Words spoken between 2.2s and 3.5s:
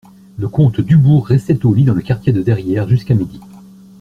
de derrière jusqu'à midi.